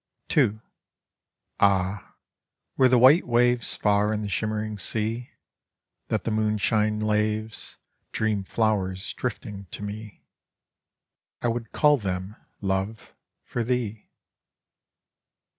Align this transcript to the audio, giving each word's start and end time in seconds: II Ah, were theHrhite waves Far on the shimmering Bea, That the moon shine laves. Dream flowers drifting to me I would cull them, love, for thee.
II 0.35 0.59
Ah, 1.59 2.15
were 2.75 2.89
theHrhite 2.89 3.21
waves 3.25 3.75
Far 3.75 4.11
on 4.11 4.21
the 4.23 4.29
shimmering 4.29 4.79
Bea, 4.93 5.29
That 6.07 6.23
the 6.23 6.31
moon 6.31 6.57
shine 6.57 6.99
laves. 6.99 7.77
Dream 8.11 8.43
flowers 8.43 9.13
drifting 9.13 9.65
to 9.65 9.83
me 9.83 10.23
I 11.43 11.49
would 11.49 11.71
cull 11.71 11.97
them, 11.97 12.35
love, 12.61 13.13
for 13.43 13.63
thee. 13.63 14.09